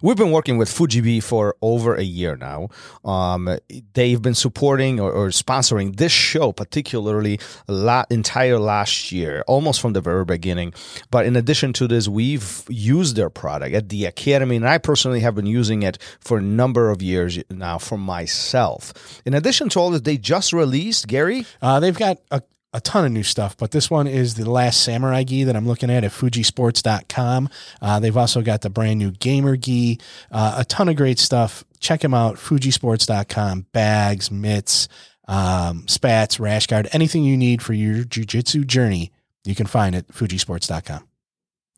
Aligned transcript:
We've 0.00 0.16
been 0.16 0.30
working 0.30 0.56
with 0.58 0.68
Fujibi 0.68 1.22
for 1.22 1.56
over 1.60 1.94
a 1.94 2.02
year 2.02 2.36
now. 2.36 2.68
Um, 3.04 3.58
they've 3.94 4.20
been 4.20 4.34
supporting 4.34 4.98
or, 4.98 5.12
or 5.12 5.28
sponsoring 5.28 5.96
this 5.96 6.12
show, 6.12 6.52
particularly 6.52 7.38
la- 7.68 8.04
entire 8.10 8.58
last 8.58 9.12
year, 9.12 9.44
almost 9.46 9.80
from 9.80 9.92
the 9.92 10.00
very 10.00 10.24
beginning. 10.24 10.72
But 11.10 11.26
in 11.26 11.36
addition 11.36 11.72
to 11.74 11.86
this, 11.86 12.08
we've 12.08 12.64
used 12.68 13.16
their 13.16 13.30
product 13.30 13.74
at 13.74 13.88
the 13.90 14.06
Academy, 14.06 14.56
and 14.56 14.68
I 14.68 14.78
personally 14.78 15.20
have 15.20 15.34
been 15.34 15.46
using 15.46 15.82
it 15.82 15.98
for 16.20 16.38
a 16.38 16.42
number 16.42 16.90
of 16.90 17.02
years 17.02 17.38
now 17.50 17.78
for 17.78 17.98
myself. 17.98 18.92
In 19.24 19.34
addition 19.34 19.68
to 19.70 19.78
all 19.80 19.90
this, 19.90 20.00
they 20.02 20.16
just 20.16 20.52
released, 20.52 21.06
Gary, 21.06 21.46
Uh, 21.60 21.80
they've 21.80 21.98
got 21.98 22.18
a, 22.30 22.42
a 22.72 22.80
ton 22.80 23.04
of 23.04 23.12
new 23.12 23.22
stuff, 23.22 23.56
but 23.56 23.70
this 23.70 23.90
one 23.90 24.06
is 24.06 24.34
the 24.34 24.48
last 24.48 24.82
samurai 24.82 25.24
gi 25.24 25.44
that 25.44 25.56
I'm 25.56 25.66
looking 25.66 25.90
at 25.90 26.04
at 26.04 26.10
fujisports.com. 26.10 27.48
Uh, 27.80 28.00
they've 28.00 28.16
also 28.16 28.42
got 28.42 28.62
the 28.62 28.70
brand 28.70 28.98
new 28.98 29.10
gamer 29.10 29.56
gi, 29.56 30.00
uh, 30.30 30.54
a 30.58 30.64
ton 30.64 30.88
of 30.88 30.96
great 30.96 31.18
stuff. 31.18 31.64
Check 31.80 32.00
them 32.00 32.14
out, 32.14 32.36
fujisports.com. 32.36 33.66
Bags, 33.72 34.30
mitts, 34.30 34.88
um, 35.28 35.86
spats, 35.88 36.40
rash 36.40 36.66
guard, 36.66 36.88
anything 36.92 37.24
you 37.24 37.36
need 37.36 37.62
for 37.62 37.74
your 37.74 38.04
jujitsu 38.04 38.66
journey, 38.66 39.12
you 39.44 39.54
can 39.54 39.66
find 39.66 39.94
it 39.94 40.06
at 40.08 40.14
fujisports.com. 40.14 41.11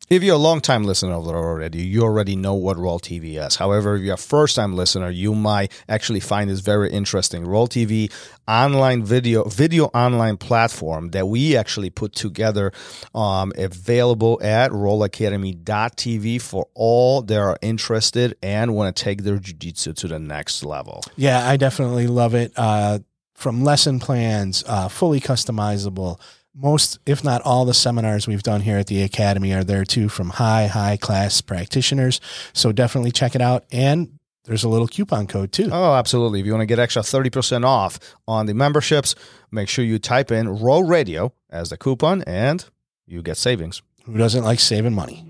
If 0.07 0.21
you're 0.21 0.35
a 0.35 0.39
long 0.39 0.61
time 0.61 0.83
listener 0.83 1.13
already, 1.13 1.81
you 1.81 2.03
already 2.03 2.35
know 2.35 2.53
what 2.53 2.77
Roll 2.77 2.99
TV 2.99 3.43
is. 3.43 3.55
However, 3.55 3.95
if 3.95 4.03
you're 4.03 4.13
a 4.13 4.17
first 4.17 4.55
time 4.55 4.75
listener, 4.75 5.09
you 5.09 5.33
might 5.33 5.71
actually 5.89 6.19
find 6.19 6.47
this 6.47 6.59
very 6.59 6.91
interesting. 6.91 7.43
Roll 7.43 7.67
TV 7.67 8.11
online 8.47 9.03
video 9.03 9.45
video 9.45 9.85
online 9.85 10.37
platform 10.37 11.09
that 11.09 11.27
we 11.27 11.57
actually 11.57 11.89
put 11.89 12.13
together 12.13 12.71
um, 13.15 13.51
available 13.57 14.39
at 14.43 14.69
rollacademy.tv 14.69 16.39
for 16.39 16.67
all 16.75 17.23
that 17.23 17.39
are 17.39 17.57
interested 17.63 18.37
and 18.43 18.75
want 18.75 18.95
to 18.95 19.03
take 19.03 19.23
their 19.23 19.39
jiu-jitsu 19.39 19.93
to 19.93 20.07
the 20.07 20.19
next 20.19 20.63
level. 20.63 21.01
Yeah, 21.15 21.47
I 21.47 21.57
definitely 21.57 22.05
love 22.05 22.35
it. 22.35 22.53
Uh, 22.55 22.99
from 23.33 23.63
lesson 23.63 23.99
plans, 23.99 24.63
uh, 24.67 24.87
fully 24.87 25.19
customizable. 25.19 26.19
Most, 26.57 26.99
if 27.05 27.23
not 27.23 27.41
all, 27.41 27.65
the 27.65 27.73
seminars 27.73 28.27
we've 28.27 28.43
done 28.43 28.61
here 28.61 28.77
at 28.77 28.87
the 28.87 29.03
Academy 29.03 29.53
are 29.53 29.63
there 29.63 29.83
too 29.83 30.07
from 30.07 30.29
high, 30.29 30.67
high 30.67 30.95
class 30.95 31.41
practitioners. 31.41 32.21
So 32.53 32.71
definitely 32.71 33.11
check 33.11 33.35
it 33.35 33.41
out. 33.41 33.65
And 33.73 34.19
there's 34.45 34.63
a 34.63 34.69
little 34.69 34.87
coupon 34.87 35.27
code 35.27 35.51
too. 35.51 35.69
Oh, 35.71 35.93
absolutely. 35.95 36.39
If 36.39 36.45
you 36.45 36.53
want 36.53 36.61
to 36.61 36.67
get 36.67 36.79
extra 36.79 37.01
30% 37.01 37.65
off 37.65 37.99
on 38.27 38.45
the 38.45 38.53
memberships, 38.53 39.15
make 39.51 39.67
sure 39.67 39.83
you 39.83 39.99
type 39.99 40.31
in 40.31 40.47
Roll 40.47 40.83
Radio 40.83 41.33
as 41.49 41.69
the 41.69 41.77
coupon 41.77 42.21
and 42.23 42.63
you 43.05 43.21
get 43.21 43.37
savings. 43.37 43.81
Who 44.05 44.17
doesn't 44.17 44.43
like 44.43 44.59
saving 44.59 44.93
money? 44.93 45.25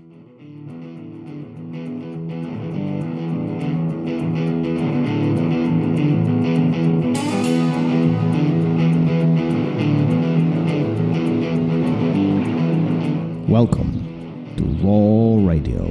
Welcome 13.60 14.54
to 14.58 14.64
Roll 14.86 15.40
Radio. 15.40 15.86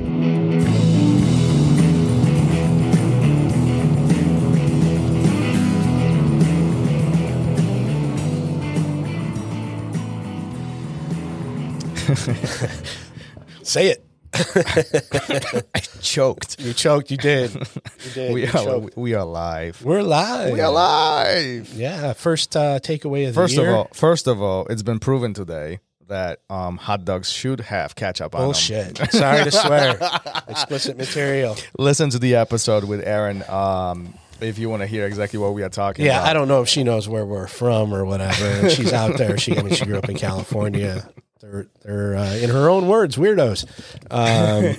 Say 13.64 13.88
it. 13.88 14.06
I 15.74 15.80
choked. 16.02 16.60
You 16.60 16.74
choked. 16.74 17.10
You 17.10 17.18
did. 17.18 17.50
You 18.06 18.12
did. 18.14 18.34
We 18.36 18.42
you 18.44 18.48
are, 18.50 18.52
choked. 18.52 18.96
we 18.96 19.16
are 19.16 19.26
live. 19.26 19.84
We're 19.84 20.04
live. 20.04 20.54
We 20.54 20.62
are 20.62 20.72
live. 20.72 21.74
Yeah. 21.74 22.14
First 22.14 22.56
uh, 22.56 22.80
takeaway 22.80 23.28
of 23.28 23.34
the 23.34 23.42
First 23.42 23.56
year. 23.56 23.72
of 23.72 23.76
all, 23.76 23.90
first 23.92 24.28
of 24.28 24.40
all, 24.40 24.68
it's 24.68 24.84
been 24.84 25.00
proven 25.00 25.34
today 25.34 25.80
that 26.08 26.40
um, 26.50 26.78
hot 26.78 27.06
dogs 27.06 27.32
should 27.32 27.60
have 27.62 27.96
ketchup 27.96 28.36
on 28.36 28.42
bullshit. 28.42 28.96
them. 28.96 29.08
Sorry 29.10 29.44
to 29.44 29.52
swear. 29.52 29.98
Explicit 30.48 30.98
material. 30.98 31.56
Listen 31.78 32.10
to 32.12 32.20
the 32.20 32.36
episode 32.36 32.84
with 32.84 33.06
Erin 33.06 33.44
um, 33.50 34.14
if 34.42 34.60
you 34.60 34.70
want 34.70 34.82
to 34.82 34.88
hear 34.88 35.06
exactly 35.08 35.40
what 35.40 35.54
we 35.54 35.64
are 35.64 35.70
talking 35.70 36.06
Yeah, 36.06 36.20
about. 36.20 36.30
I 36.30 36.34
don't 36.34 36.48
know 36.48 36.62
if 36.62 36.70
she 36.70 36.84
knows 36.84 37.08
where 37.10 37.26
we're 37.26 37.48
from 37.48 37.94
or 37.94 38.06
whatever. 38.06 38.46
And 38.46 38.72
she's 38.72 38.94
out 38.94 39.18
there. 39.18 39.38
She, 39.38 39.58
I 39.58 39.62
mean, 39.64 39.74
she 39.74 39.86
grew 39.86 39.98
up 39.98 40.10
in 40.10 40.18
California. 40.18 41.08
They're, 41.42 41.68
they're 41.84 42.16
uh, 42.16 42.34
in 42.36 42.50
her 42.50 42.70
own 42.70 42.88
words, 42.88 43.16
weirdos. 43.18 43.66
Um, 44.12 44.76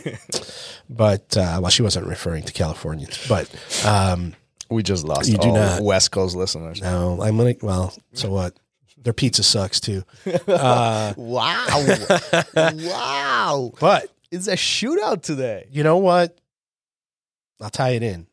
but 0.89 1.37
uh, 1.37 1.59
well, 1.61 1.71
she 1.71 1.83
wasn't 1.83 2.07
referring 2.07 2.45
to 2.45 2.53
Californians. 2.53 3.27
But 3.29 3.49
um, 3.87 4.35
We 4.71 4.83
just 4.83 5.05
lost 5.05 5.29
You 5.31 5.39
do 5.39 5.49
all 5.49 5.55
not. 5.55 5.83
West 5.83 6.11
Coast 6.11 6.37
listeners. 6.37 6.81
no, 6.81 7.21
I'm 7.23 7.37
gonna. 7.37 7.55
Well, 7.63 7.95
so 8.15 8.31
what? 8.31 8.57
Their 8.97 9.13
pizza 9.13 9.43
sucks 9.43 9.81
too. 9.81 10.03
Uh, 10.49 11.13
Wow. 11.17 11.67
wow. 12.55 13.73
but 13.81 14.11
It's 14.31 14.49
a 14.49 14.57
shootout 14.57 15.23
today. 15.23 15.67
you 15.71 15.83
know 15.83 15.99
what? 15.99 16.37
I'll 17.61 17.71
tie 17.71 17.91
it 17.91 18.03
in. 18.03 18.27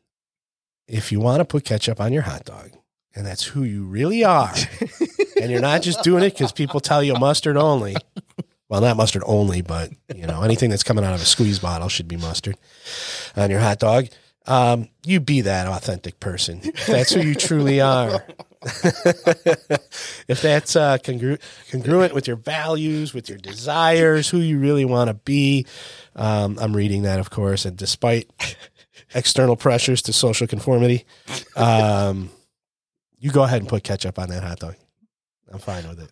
If 0.86 1.10
you 1.12 1.20
want 1.20 1.40
to 1.40 1.44
put 1.44 1.64
ketchup 1.64 2.00
on 2.00 2.12
your 2.12 2.22
hot 2.22 2.44
dog, 2.44 2.70
and 3.14 3.26
that's 3.26 3.44
who 3.44 3.62
you 3.62 3.84
really 3.84 4.22
are, 4.24 4.52
and 5.40 5.50
you're 5.50 5.60
not 5.60 5.80
just 5.82 6.02
doing 6.02 6.22
it 6.24 6.32
because 6.34 6.52
people 6.52 6.80
tell 6.80 7.02
you 7.02 7.14
mustard 7.14 7.56
only. 7.56 7.96
Well, 8.68 8.80
not 8.82 8.96
mustard 8.96 9.22
only, 9.24 9.62
but 9.62 9.90
you 10.14 10.26
know 10.26 10.42
anything 10.42 10.68
that's 10.70 10.82
coming 10.82 11.04
out 11.04 11.14
of 11.14 11.22
a 11.22 11.24
squeeze 11.24 11.58
bottle 11.58 11.88
should 11.88 12.08
be 12.08 12.16
mustard 12.16 12.56
on 13.36 13.50
your 13.50 13.60
hot 13.60 13.78
dog. 13.78 14.08
Um, 14.46 14.88
you 15.06 15.20
be 15.20 15.40
that 15.42 15.66
authentic 15.68 16.20
person. 16.20 16.60
That's 16.86 17.12
who 17.12 17.22
you 17.22 17.34
truly 17.34 17.80
are. 17.80 18.24
if 20.28 20.40
that's 20.42 20.76
uh, 20.76 20.98
congru- 20.98 21.40
congruent 21.70 22.14
with 22.14 22.26
your 22.26 22.36
values, 22.36 23.12
with 23.12 23.28
your 23.28 23.38
desires, 23.38 24.28
who 24.28 24.38
you 24.38 24.58
really 24.58 24.84
want 24.84 25.08
to 25.08 25.14
be. 25.14 25.66
Um, 26.16 26.58
I'm 26.60 26.74
reading 26.74 27.02
that, 27.02 27.20
of 27.20 27.30
course, 27.30 27.64
and 27.64 27.76
despite 27.76 28.30
external 29.14 29.56
pressures 29.56 30.02
to 30.02 30.12
social 30.12 30.46
conformity, 30.46 31.04
um, 31.56 32.30
you 33.18 33.30
go 33.30 33.42
ahead 33.42 33.60
and 33.60 33.68
put 33.68 33.84
ketchup 33.84 34.18
on 34.18 34.28
that 34.30 34.42
hot 34.42 34.60
dog. 34.60 34.76
I'm 35.52 35.58
fine 35.58 35.88
with 35.88 36.00
it. 36.00 36.10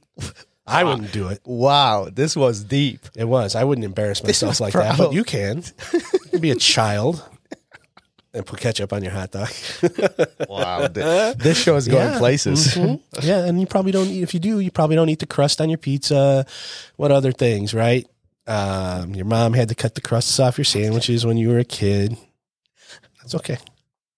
I 0.66 0.84
wouldn't 0.84 1.12
do 1.12 1.28
it. 1.28 1.40
Wow. 1.44 2.08
This 2.12 2.36
was 2.36 2.62
deep. 2.62 3.00
It 3.16 3.24
was. 3.24 3.56
I 3.56 3.64
wouldn't 3.64 3.84
embarrass 3.84 4.22
myself 4.22 4.60
like 4.60 4.74
that, 4.74 4.96
but 4.96 5.12
you 5.12 5.24
can. 5.24 5.64
You 5.92 6.00
can 6.30 6.40
be 6.40 6.50
a 6.50 6.56
child 6.56 7.28
and 8.34 8.46
put 8.46 8.60
ketchup 8.60 8.92
on 8.92 9.02
your 9.02 9.12
hot 9.12 9.30
dog. 9.30 9.48
Wow. 10.48 10.88
This 10.88 11.56
show 11.58 11.76
is 11.76 11.88
going 11.88 12.12
Yeah. 12.12 12.18
places. 12.18 12.74
Mhm. 12.74 13.00
Yeah, 13.22 13.44
and 13.44 13.60
you 13.60 13.66
probably 13.66 13.92
don't 13.92 14.08
eat. 14.08 14.22
If 14.22 14.34
you 14.34 14.40
do, 14.40 14.60
you 14.60 14.70
probably 14.70 14.96
don't 14.96 15.08
eat 15.08 15.18
the 15.20 15.26
crust 15.26 15.60
on 15.60 15.68
your 15.70 15.78
pizza. 15.78 16.44
What 16.96 17.10
other 17.12 17.32
things, 17.32 17.72
right? 17.74 18.06
Um, 18.46 19.14
your 19.14 19.24
mom 19.26 19.52
had 19.54 19.68
to 19.68 19.74
cut 19.74 19.94
the 19.94 20.00
crusts 20.00 20.38
off 20.40 20.58
your 20.58 20.64
sandwiches 20.64 21.24
when 21.24 21.36
you 21.36 21.48
were 21.48 21.58
a 21.58 21.64
kid. 21.64 22.16
That's 23.20 23.34
okay. 23.36 23.58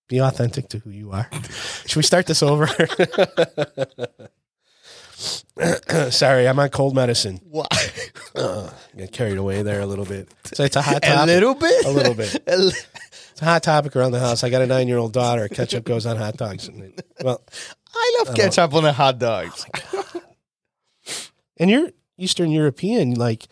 Be 0.08 0.18
authentic 0.20 0.68
to 0.70 0.78
who 0.78 0.90
you 0.90 1.10
are. 1.12 1.28
Should 1.86 1.96
we 1.96 2.02
start 2.02 2.26
this 2.26 2.42
over? 2.42 2.66
Sorry, 6.10 6.48
I'm 6.48 6.58
on 6.58 6.68
cold 6.70 6.94
medicine. 6.94 7.40
Wow. 7.44 7.66
Uh, 8.34 8.70
get 8.96 9.12
carried 9.12 9.38
away 9.38 9.62
there 9.62 9.80
a 9.80 9.86
little 9.86 10.04
bit. 10.04 10.28
So 10.52 10.64
it's 10.64 10.76
a 10.76 10.82
hot 10.82 11.02
topic. 11.02 11.18
A 11.22 11.26
little 11.26 11.54
bit? 11.54 11.84
A 11.86 11.90
little 11.90 12.14
bit. 12.14 12.36
It's 13.34 13.42
a 13.42 13.46
hot 13.46 13.64
topic 13.64 13.96
around 13.96 14.12
the 14.12 14.20
house. 14.20 14.44
I 14.44 14.48
got 14.48 14.62
a 14.62 14.66
nine 14.66 14.86
year 14.86 14.96
old 14.96 15.12
daughter. 15.12 15.48
Ketchup 15.48 15.82
goes 15.82 16.06
on 16.06 16.16
hot 16.16 16.36
dogs. 16.36 16.70
Well, 17.20 17.42
I 17.92 18.16
love 18.18 18.28
uh-huh. 18.28 18.36
ketchup 18.36 18.74
on 18.74 18.84
the 18.84 18.92
hot 18.92 19.18
dogs. 19.18 19.66
Oh 19.92 20.20
and 21.56 21.68
you're 21.68 21.90
Eastern 22.16 22.52
European, 22.52 23.14
like 23.14 23.48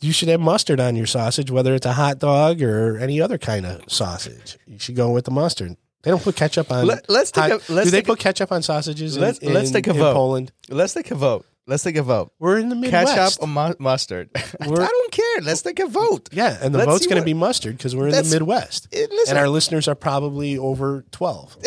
you 0.00 0.10
should 0.10 0.28
have 0.28 0.40
mustard 0.40 0.80
on 0.80 0.96
your 0.96 1.06
sausage, 1.06 1.52
whether 1.52 1.72
it's 1.72 1.86
a 1.86 1.92
hot 1.92 2.18
dog 2.18 2.60
or 2.60 2.98
any 2.98 3.20
other 3.20 3.38
kind 3.38 3.64
of 3.64 3.92
sausage. 3.92 4.58
You 4.66 4.80
should 4.80 4.96
go 4.96 5.12
with 5.12 5.26
the 5.26 5.30
mustard. 5.30 5.76
They 6.02 6.10
don't 6.10 6.22
put 6.22 6.34
ketchup 6.34 6.72
on. 6.72 6.84
Let, 6.84 7.08
us 7.08 7.30
take 7.30 7.52
hot- 7.52 7.68
a, 7.68 7.72
let's 7.72 7.86
do 7.86 7.90
they 7.92 8.02
put 8.02 8.18
ketchup 8.18 8.50
on 8.50 8.62
sausages? 8.62 9.16
Let's- 9.16 9.40
let's 9.40 9.68
in- 9.68 9.74
take 9.74 9.86
a 9.86 9.90
in 9.90 9.98
vote. 9.98 10.14
Poland. 10.14 10.52
let's 10.68 10.94
take 10.94 11.12
a 11.12 11.14
vote. 11.14 11.46
Let's 11.68 11.82
take 11.82 11.96
a 11.96 12.02
vote. 12.02 12.32
We're 12.38 12.58
in 12.58 12.70
the 12.70 12.74
Midwest. 12.74 13.14
Ketchup 13.14 13.42
or 13.42 13.46
mu- 13.46 13.74
mustard? 13.78 14.30
I 14.36 14.66
We're- 14.68 14.86
don't 14.86 15.12
care. 15.12 15.40
Let's 15.42 15.60
take 15.60 15.78
a 15.80 15.86
vote. 15.86 16.30
yeah, 16.32 16.56
and 16.62 16.72
the 16.74 16.78
Let's 16.78 16.90
vote's 16.90 17.02
see 17.04 17.10
going 17.10 17.16
to 17.16 17.20
what- 17.20 17.26
be 17.26 17.34
mustard 17.34 17.76
because 17.76 17.94
we're 17.94 18.04
in 18.06 18.12
the 18.12 18.16
That's- 18.16 18.32
Midwest, 18.32 18.88
Eh, 18.90 19.06
listen, 19.10 19.36
and 19.36 19.38
our 19.38 19.50
listeners 19.50 19.86
are 19.86 19.94
probably 19.94 20.56
over 20.56 21.04
twelve. 21.12 21.56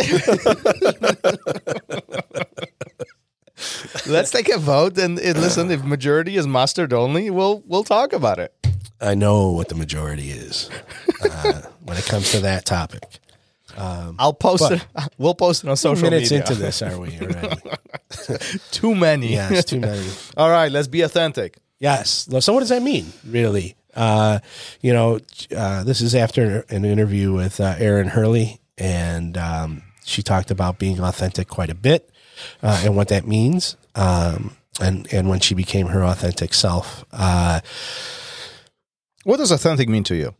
let's 4.07 4.31
take 4.31 4.49
a 4.49 4.57
vote 4.57 4.97
and, 4.97 5.19
and 5.19 5.39
listen. 5.39 5.69
If 5.71 5.83
majority 5.83 6.35
is 6.35 6.47
mustard 6.47 6.93
only, 6.93 7.29
we'll 7.29 7.63
we'll 7.67 7.83
talk 7.83 8.13
about 8.13 8.39
it. 8.39 8.53
I 8.99 9.15
know 9.15 9.51
what 9.51 9.69
the 9.69 9.75
majority 9.75 10.29
is 10.31 10.69
uh, 11.23 11.61
when 11.83 11.97
it 11.97 12.05
comes 12.05 12.31
to 12.31 12.39
that 12.41 12.65
topic. 12.65 13.03
I'll 13.77 14.33
post 14.33 14.71
it. 14.71 14.85
We'll 15.17 15.35
post 15.35 15.63
it 15.63 15.69
on 15.69 15.77
social 15.77 16.01
minutes 16.03 16.31
media. 16.31 16.45
into 16.47 16.55
this, 16.55 16.81
are 16.81 16.99
we 16.99 17.17
already? 17.21 17.61
Too 18.71 18.95
many. 18.95 19.33
yes, 19.33 19.65
too 19.65 19.79
many. 19.79 20.05
All 20.37 20.49
right, 20.49 20.71
let's 20.71 20.87
be 20.87 21.01
authentic. 21.01 21.57
Yes. 21.79 22.27
So 22.39 22.53
what 22.53 22.59
does 22.59 22.69
that 22.69 22.81
mean, 22.83 23.11
really? 23.25 23.75
Uh, 23.95 24.39
you 24.81 24.93
know, 24.93 25.19
uh, 25.55 25.83
this 25.83 26.01
is 26.01 26.13
after 26.15 26.65
an 26.69 26.85
interview 26.85 27.33
with 27.33 27.59
uh, 27.59 27.75
Erin 27.79 28.07
Herle, 28.09 28.59
and 28.77 29.37
um, 29.37 29.81
she 30.05 30.21
talked 30.23 30.51
about 30.51 30.77
being 30.79 30.99
authentic 30.99 31.47
quite 31.47 31.69
a 31.69 31.75
bit 31.75 32.09
uh, 32.63 32.81
and 32.85 32.95
what 32.95 33.07
that 33.09 33.25
means. 33.27 33.75
Um, 33.95 34.55
and 34.79 35.07
and 35.13 35.27
when 35.29 35.39
she 35.39 35.55
became 35.55 35.87
her 35.87 36.03
authentic 36.03 36.53
self, 36.53 37.03
uh, 37.11 37.59
What 39.23 39.37
does 39.37 39.51
authentic 39.51 39.87
mean 39.89 40.03
to 40.05 40.15
you? 40.15 40.33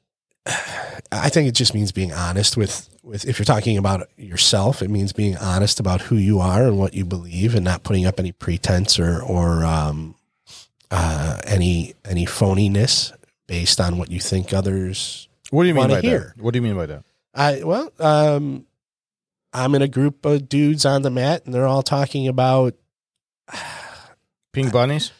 I 1.12 1.30
think 1.30 1.48
it 1.48 1.56
just 1.56 1.74
means 1.74 1.92
being 1.92 2.13
honest 2.13 2.56
with 2.56 2.90
with 3.04 3.25
if 3.28 3.38
you're 3.38 3.46
talking 3.46 3.78
about 3.78 4.10
yourself, 4.18 4.81
it 4.81 4.90
means 4.90 5.12
being 5.12 5.36
honest 5.38 5.80
about 5.80 6.02
who 6.02 6.16
you 6.16 6.40
are 6.40 6.68
and 6.68 6.78
what 6.78 6.94
you 6.94 7.04
believe, 7.04 7.56
and 7.56 7.66
not 7.66 7.84
putting 7.84 8.06
up 8.06 8.19
any 8.19 8.31
pretense 8.31 9.00
or 9.00 9.22
or 9.22 9.66
um, 9.66 10.16
uh, 10.90 11.40
any 11.46 11.94
any 12.06 12.25
phoniness 12.25 13.12
based 13.48 13.81
on 13.81 13.98
what 13.98 14.10
you 14.10 14.19
think 14.19 14.54
others. 14.54 15.28
What 15.50 15.63
do 15.63 15.68
you 15.68 15.75
mean 15.75 15.90
by 15.90 16.02
hear. 16.02 16.34
that? 16.36 16.44
What 16.44 16.54
do 16.54 16.58
you 16.58 16.63
mean 16.63 16.75
by 16.75 16.86
that? 16.86 17.04
I 17.34 17.63
well, 17.63 17.92
um, 18.00 18.66
I'm 19.52 19.75
in 19.75 19.81
a 19.81 19.88
group 19.88 20.25
of 20.25 20.48
dudes 20.48 20.86
on 20.86 21.02
the 21.02 21.10
mat, 21.10 21.46
and 21.46 21.54
they're 21.54 21.68
all 21.68 21.84
talking 21.84 22.28
about 22.28 22.75
Pink 24.54 24.72
bunnies? 24.72 25.12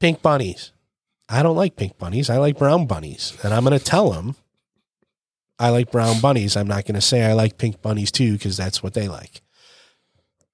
pink 0.00 0.22
bunnies. 0.22 0.72
I 1.28 1.42
don't 1.42 1.56
like 1.56 1.76
pink 1.76 1.98
bunnies. 1.98 2.30
I 2.30 2.38
like 2.38 2.58
brown 2.58 2.86
bunnies, 2.86 3.36
and 3.42 3.52
I'm 3.52 3.64
going 3.64 3.78
to 3.78 3.84
tell 3.84 4.10
them 4.10 4.36
I 5.58 5.70
like 5.70 5.90
brown 5.90 6.20
bunnies. 6.20 6.56
I'm 6.56 6.68
not 6.68 6.84
going 6.86 6.94
to 6.94 7.00
say 7.00 7.22
I 7.24 7.32
like 7.32 7.58
pink 7.58 7.82
bunnies 7.82 8.10
too 8.12 8.32
because 8.34 8.56
that's 8.56 8.82
what 8.82 8.94
they 8.94 9.08
like. 9.08 9.42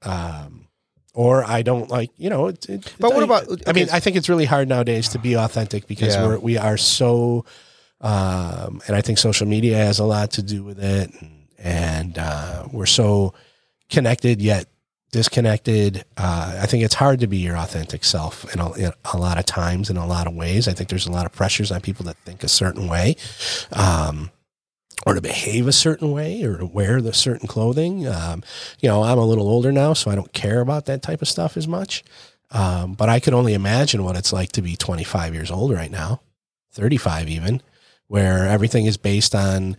Um, 0.02 0.66
or 1.14 1.44
I 1.44 1.62
don't 1.62 1.88
like, 1.90 2.10
you 2.16 2.28
know. 2.30 2.48
It, 2.48 2.68
it, 2.68 2.92
But 2.98 3.14
what 3.14 3.22
about- 3.22 3.46
I 3.68 3.72
mean. 3.72 3.88
I 3.92 4.00
think 4.00 4.16
it's 4.16 4.28
really 4.28 4.44
hard 4.46 4.68
nowadays 4.68 5.08
to 5.10 5.18
be 5.18 5.34
authentic 5.36 5.86
because 5.86 6.14
Yeah. 6.14 6.26
we're 6.26 6.38
we 6.38 6.56
are 6.58 6.76
so, 6.76 7.44
um, 8.00 8.82
and 8.86 8.96
I 8.96 9.00
think 9.00 9.18
social 9.18 9.46
media 9.46 9.76
has 9.76 9.98
a 9.98 10.04
lot 10.04 10.32
to 10.32 10.42
do 10.42 10.64
with 10.64 10.82
it, 10.82 11.10
and, 11.20 11.46
and 11.58 12.18
uh, 12.18 12.64
we're 12.72 12.86
so 12.86 13.32
connected 13.90 14.42
yet 14.42 14.66
disconnected. 15.12 16.04
Uh, 16.16 16.58
I 16.60 16.66
think 16.66 16.82
it's 16.82 16.94
hard 16.96 17.20
to 17.20 17.28
be 17.28 17.36
your 17.38 17.56
authentic 17.56 18.02
self 18.04 18.52
in 18.52 18.58
a, 18.60 18.72
in 18.72 18.92
a 19.12 19.16
lot 19.16 19.38
of 19.38 19.46
times, 19.46 19.88
in 19.88 19.96
a 19.96 20.06
lot 20.06 20.26
of 20.26 20.34
ways. 20.34 20.66
I 20.66 20.72
think 20.72 20.88
there's 20.88 21.06
a 21.06 21.12
lot 21.12 21.24
of 21.24 21.30
pressures 21.32 21.70
on 21.70 21.80
people 21.80 22.04
that 22.06 22.16
think 22.24 22.42
a 22.42 22.48
certain 22.48 22.88
way, 22.88 23.14
um, 23.72 24.30
or 25.06 25.14
to 25.14 25.20
behave 25.20 25.66
a 25.68 25.72
certain 25.72 26.12
way, 26.12 26.42
or 26.42 26.58
to 26.58 26.66
wear 26.66 27.00
the 27.00 27.12
certain 27.12 27.46
clothing. 27.48 28.06
Um, 28.06 28.42
you 28.80 28.88
know, 28.88 29.02
I'm 29.02 29.18
a 29.18 29.24
little 29.26 29.48
older 29.48 29.72
now, 29.72 29.92
so 29.92 30.10
I 30.10 30.14
don't 30.14 30.32
care 30.32 30.60
about 30.60 30.86
that 30.86 31.02
type 31.02 31.22
of 31.22 31.28
stuff 31.28 31.56
as 31.56 31.68
much. 31.68 32.04
Um, 32.50 32.94
but 32.94 33.08
I 33.08 33.20
could 33.20 33.34
only 33.34 33.54
imagine 33.54 34.04
what 34.04 34.16
it's 34.16 34.32
like 34.32 34.52
to 34.52 34.62
be 34.62 34.76
25 34.76 35.34
years 35.34 35.50
old 35.50 35.72
right 35.72 35.90
now, 35.90 36.20
35 36.72 37.28
even, 37.28 37.62
where 38.06 38.46
everything 38.46 38.86
is 38.86 38.96
based 38.96 39.34
on 39.34 39.76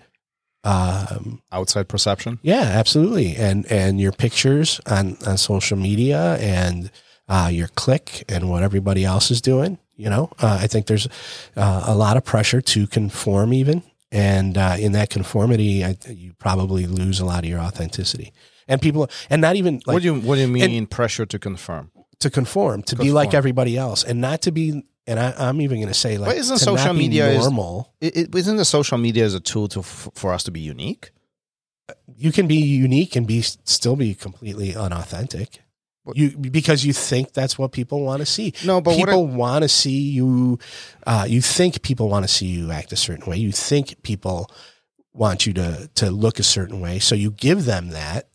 um, 0.63 1.41
Outside 1.51 1.87
perception? 1.87 2.39
yeah, 2.41 2.61
absolutely. 2.61 3.35
And 3.35 3.71
and 3.71 4.01
your 4.01 4.11
pictures 4.11 4.81
on 4.87 5.15
on 5.25 5.37
social 5.37 5.77
media 5.77 6.37
and 6.37 6.89
uh, 7.29 7.49
your 7.51 7.67
click 7.69 8.23
and 8.27 8.49
what 8.49 8.63
everybody 8.63 9.05
else 9.05 9.29
is 9.31 9.41
doing. 9.41 9.77
You 9.95 10.09
know, 10.09 10.31
uh, 10.41 10.57
I 10.61 10.67
think 10.67 10.87
there's 10.87 11.07
uh, 11.55 11.83
a 11.87 11.95
lot 11.95 12.17
of 12.17 12.25
pressure 12.25 12.61
to 12.61 12.87
conform, 12.87 13.53
even, 13.53 13.83
and 14.11 14.57
uh, 14.57 14.77
in 14.79 14.93
that 14.93 15.09
conformity, 15.09 15.83
I, 15.83 15.97
you 16.09 16.33
probably 16.33 16.87
lose 16.87 17.19
a 17.19 17.25
lot 17.25 17.43
of 17.43 17.49
your 17.49 17.59
authenticity. 17.59 18.33
And 18.67 18.81
people, 18.81 19.09
and 19.29 19.41
not 19.41 19.55
even 19.55 19.81
like 19.85 19.93
what 19.93 20.01
do 20.01 20.13
you 20.13 20.19
what 20.21 20.35
do 20.35 20.41
you 20.41 20.47
mean 20.47 20.87
pressure 20.87 21.25
to 21.25 21.39
confirm? 21.39 21.91
to 22.19 22.29
conform, 22.29 22.81
to 22.83 22.95
be 22.95 23.11
like 23.11 23.33
everybody 23.33 23.77
else, 23.77 24.03
and 24.03 24.21
not 24.21 24.41
to 24.43 24.51
be. 24.51 24.83
And 25.07 25.19
I, 25.19 25.35
I'm 25.37 25.61
even 25.61 25.77
going 25.77 25.89
to 25.89 25.93
say 25.93 26.17
like, 26.17 26.29
But 26.29 26.37
isn't 26.37 26.57
social 26.57 26.93
media 26.93 27.29
is- 27.29 27.43
normal? 27.43 27.93
It, 28.01 28.17
it, 28.17 28.35
isn't 28.35 28.57
the 28.57 28.65
social 28.65 28.97
media 28.97 29.23
as 29.23 29.35
a 29.35 29.39
tool 29.39 29.67
to 29.69 29.83
for 29.83 30.33
us 30.33 30.43
to 30.43 30.51
be 30.51 30.61
unique? 30.61 31.11
you 32.17 32.31
can 32.31 32.47
be 32.47 32.55
unique 32.55 33.15
and 33.15 33.27
be 33.27 33.41
still 33.41 33.95
be 33.95 34.15
completely 34.15 34.75
unauthentic. 34.75 35.61
You 36.13 36.37
because 36.37 36.85
you 36.85 36.93
think 36.93 37.33
that's 37.33 37.57
what 37.57 37.71
people 37.71 38.01
want 38.01 38.19
to 38.19 38.25
see. 38.25 38.53
No, 38.63 38.79
but 38.79 38.95
people 38.95 39.25
want 39.25 39.63
to 39.63 39.69
see 39.69 40.01
you. 40.01 40.59
Uh, 41.07 41.25
you 41.27 41.41
think 41.41 41.81
people 41.81 42.09
want 42.09 42.25
to 42.25 42.31
see 42.31 42.45
you 42.45 42.71
act 42.71 42.91
a 42.91 42.95
certain 42.95 43.29
way. 43.29 43.37
You 43.37 43.51
think 43.51 44.03
people 44.03 44.51
want 45.13 45.47
you 45.47 45.53
to 45.53 45.89
to 45.95 46.11
look 46.11 46.37
a 46.37 46.43
certain 46.43 46.79
way. 46.79 46.99
So 46.99 47.15
you 47.15 47.31
give 47.31 47.65
them 47.65 47.89
that, 47.89 48.27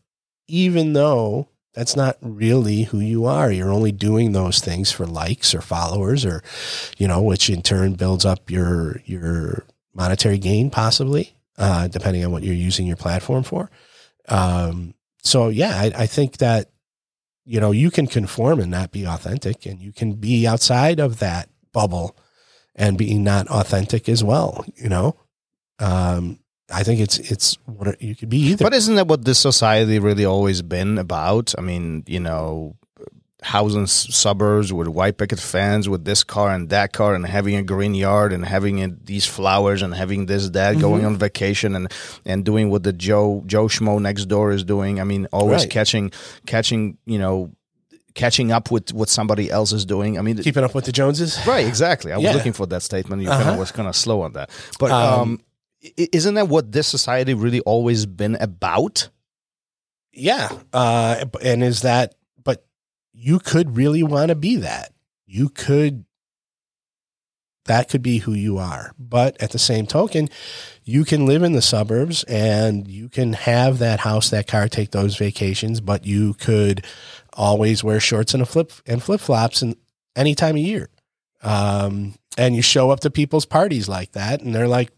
even 0.47 0.93
though 0.93 1.47
that's 1.73 1.95
not 1.95 2.17
really 2.21 2.83
who 2.83 2.99
you 2.99 3.25
are. 3.25 3.51
You're 3.51 3.71
only 3.71 3.91
doing 3.91 4.33
those 4.33 4.59
things 4.59 4.91
for 4.91 5.05
likes 5.05 5.55
or 5.55 5.61
followers, 5.61 6.25
or 6.25 6.43
you 6.97 7.07
know, 7.07 7.21
which 7.21 7.49
in 7.49 7.61
turn 7.61 7.93
builds 7.93 8.25
up 8.25 8.49
your 8.51 9.01
your 9.05 9.65
monetary 9.93 10.37
gain, 10.37 10.69
possibly, 10.69 11.35
uh, 11.57 11.87
depending 11.87 12.25
on 12.25 12.31
what 12.31 12.43
you're 12.43 12.53
using 12.53 12.85
your 12.85 12.97
platform 12.97 13.43
for. 13.43 13.69
Um, 14.27 14.93
so 15.23 15.49
yeah, 15.49 15.79
I, 15.79 15.91
I 15.95 16.05
think 16.07 16.37
that 16.37 16.69
you 17.45 17.59
know 17.59 17.71
you 17.71 17.91
can 17.91 18.07
conform 18.07 18.59
and 18.59 18.71
not 18.71 18.91
be 18.91 19.05
authentic, 19.05 19.65
and 19.65 19.79
you 19.81 19.91
can 19.91 20.13
be 20.13 20.47
outside 20.47 20.99
of 20.99 21.19
that 21.19 21.49
bubble 21.73 22.15
and 22.75 22.97
be 22.97 23.17
not 23.17 23.47
authentic 23.47 24.07
as 24.09 24.23
well. 24.23 24.65
You 24.75 24.89
know, 24.89 25.15
um, 25.79 26.39
I 26.71 26.83
think 26.83 26.99
it's 26.99 27.19
it's 27.19 27.57
what 27.65 28.01
you 28.01 28.15
could 28.15 28.29
be 28.29 28.37
either. 28.37 28.63
But 28.63 28.73
isn't 28.73 28.95
that 28.95 29.07
what 29.07 29.25
this 29.25 29.39
society 29.39 29.99
really 29.99 30.25
always 30.25 30.61
been 30.61 30.97
about? 30.97 31.53
I 31.57 31.61
mean, 31.61 32.03
you 32.07 32.19
know, 32.19 32.75
housing 33.43 33.87
suburbs 33.87 34.71
with 34.71 34.87
white 34.87 35.17
picket 35.17 35.39
fence, 35.39 35.87
with 35.87 36.05
this 36.05 36.23
car 36.23 36.51
and 36.53 36.69
that 36.69 36.93
car, 36.93 37.15
and 37.15 37.25
having 37.25 37.55
a 37.55 37.63
green 37.63 37.95
yard, 37.95 38.31
and 38.33 38.45
having 38.45 38.77
it, 38.79 39.05
these 39.07 39.25
flowers, 39.25 39.81
and 39.81 39.93
having 39.95 40.27
this 40.27 40.49
that, 40.51 40.73
Mm-hmm. 40.73 40.81
going 40.81 41.05
on 41.05 41.17
vacation, 41.17 41.75
and 41.75 41.91
and 42.25 42.45
doing 42.45 42.69
what 42.69 42.83
the 42.83 42.93
Joe 42.93 43.43
Joe 43.47 43.65
Schmo 43.67 43.99
next 43.99 44.25
door 44.25 44.51
is 44.51 44.63
doing. 44.63 44.99
I 45.01 45.03
mean, 45.03 45.27
always 45.33 45.61
Right. 45.63 45.69
catching 45.71 46.11
catching 46.45 46.97
you 47.05 47.17
know 47.19 47.51
catching 48.13 48.51
up 48.51 48.69
with 48.71 48.93
what 48.93 49.07
somebody 49.09 49.49
else 49.49 49.71
is 49.71 49.85
doing. 49.85 50.19
I 50.19 50.21
mean, 50.21 50.37
Keeping 50.37 50.63
up 50.65 50.75
with 50.75 50.85
the 50.85 50.91
Joneses. 50.91 51.39
Right, 51.47 51.65
exactly. 51.65 52.11
I 52.11 52.17
was 52.17 52.33
looking 52.35 52.51
for 52.53 52.67
that 52.67 52.83
statement. 52.83 53.21
You 53.21 53.29
kind 53.29 53.41
Uh-huh. 53.43 53.51
of 53.53 53.57
was 53.59 53.71
kind 53.71 53.87
of 53.87 53.95
slow 53.95 54.21
on 54.21 54.33
that, 54.33 54.49
but 54.79 54.91
um, 54.91 55.19
Um, 55.21 55.41
isn't 55.97 56.35
that 56.35 56.47
what 56.47 56.71
this 56.73 56.87
society 56.87 57.33
really 57.33 57.61
always 57.61 58.05
been 58.05 58.35
about? 58.35 59.09
Yeah. 60.13 60.49
Uh, 60.73 61.23
and 61.41 61.63
is 61.63 61.81
that, 61.83 62.15
you 63.13 63.39
could 63.39 63.75
really 63.75 64.03
want 64.03 64.29
to 64.29 64.35
be 64.35 64.55
that. 64.57 64.93
You 65.25 65.49
could, 65.49 66.05
that 67.65 67.89
could 67.89 68.01
be 68.01 68.19
who 68.19 68.33
you 68.33 68.57
are. 68.57 68.93
But 68.97 69.41
at 69.41 69.51
the 69.51 69.59
same 69.59 69.87
token, 69.87 70.29
you 70.83 71.05
can 71.05 71.25
live 71.25 71.43
in 71.43 71.53
the 71.53 71.61
suburbs 71.61 72.23
and 72.25 72.87
you 72.87 73.09
can 73.09 73.33
have 73.33 73.79
that 73.79 74.01
house, 74.01 74.29
that 74.29 74.47
car, 74.47 74.67
take 74.67 74.91
those 74.91 75.15
vacations, 75.15 75.81
but 75.81 76.05
you 76.05 76.33
could 76.33 76.85
always 77.33 77.83
wear 77.83 77.99
shorts 77.99 78.33
and 78.33 78.43
a 78.43 78.45
flip 78.45 78.71
and 78.85 79.01
flip 79.01 79.21
flops 79.21 79.61
and 79.61 79.75
any 80.15 80.35
time 80.35 80.55
of 80.55 80.61
year. 80.61 80.89
Um, 81.43 82.15
and 82.37 82.55
you 82.55 82.61
show 82.61 82.91
up 82.91 82.99
to 83.01 83.09
people's 83.09 83.45
parties 83.45 83.87
like 83.87 84.13
that 84.13 84.41
and 84.41 84.53
they're 84.53 84.67
like, 84.67 84.91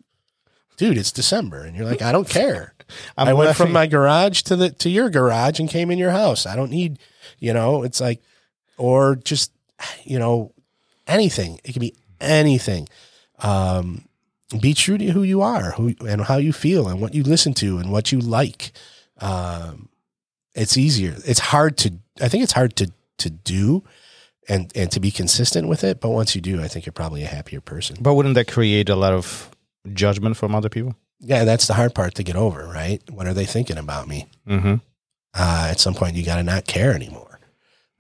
dude, 0.78 0.98
it's 0.98 1.12
December. 1.12 1.64
And 1.64 1.76
you're 1.76 1.86
like, 1.86 2.02
I 2.02 2.12
don't 2.12 2.30
care. 2.30 2.74
I 3.18 3.34
went 3.34 3.56
from 3.56 3.72
my 3.72 3.88
garage 3.88 4.42
to 4.44 4.56
the 4.56 4.70
to 4.70 4.90
your 4.90 5.10
garage 5.10 5.60
and 5.60 5.70
came 5.70 5.90
in 5.90 5.98
your 5.98 6.12
house. 6.12 6.46
I 6.46 6.56
don't 6.56 6.72
need, 6.72 7.00
you 7.44 7.54
know, 7.54 7.84
it's 7.84 8.00
like 8.00 8.22
or 8.78 9.16
just 9.18 9.52
you 10.04 10.18
know 10.18 10.54
anything. 11.08 11.60
It 11.64 11.74
can 11.74 11.82
be 11.82 11.94
anything. 12.22 12.88
Um 13.40 14.08
be 14.62 14.74
true 14.74 14.98
to 14.98 15.12
who 15.12 15.24
you 15.24 15.42
are, 15.42 15.72
who 15.72 15.94
and 16.08 16.22
how 16.22 16.38
you 16.38 16.54
feel 16.54 16.88
and 16.88 17.02
what 17.02 17.14
you 17.14 17.24
listen 17.24 17.54
to 17.56 17.80
and 17.80 17.92
what 17.92 18.12
you 18.12 18.20
like. 18.20 18.72
Um 19.20 19.90
it's 20.56 20.78
easier. 20.78 21.16
It's 21.26 21.40
hard 21.40 21.78
to 21.80 21.94
I 22.22 22.30
think 22.30 22.44
it's 22.44 22.54
hard 22.54 22.76
to 22.78 22.92
to 23.18 23.30
do 23.30 23.84
and 24.48 24.72
and 24.76 24.92
to 24.92 25.00
be 25.00 25.12
consistent 25.12 25.68
with 25.68 25.84
it, 25.84 26.00
but 26.00 26.10
once 26.10 26.36
you 26.36 26.42
do, 26.42 26.62
I 26.62 26.68
think 26.68 26.86
you're 26.86 26.94
probably 26.94 27.24
a 27.24 27.28
happier 27.28 27.62
person. 27.62 27.98
But 28.00 28.14
wouldn't 28.16 28.36
that 28.36 28.48
create 28.48 28.90
a 28.90 28.96
lot 28.96 29.14
of 29.14 29.50
judgment 29.94 30.38
from 30.38 30.56
other 30.56 30.70
people? 30.70 30.96
Yeah, 31.20 31.46
that's 31.46 31.68
the 31.68 31.74
hard 31.74 31.94
part 31.94 32.16
to 32.16 32.24
get 32.24 32.36
over, 32.36 32.68
right? 32.68 33.02
What 33.10 33.28
are 33.28 33.34
they 33.34 33.46
thinking 33.46 33.78
about 33.78 34.08
me? 34.08 34.28
Mm-hmm. 34.48 34.76
uh, 35.34 35.68
at 35.72 35.80
some 35.80 35.94
point 35.94 36.16
you 36.16 36.26
got 36.26 36.36
to 36.36 36.44
not 36.44 36.68
care 36.68 36.94
anymore. 36.94 37.33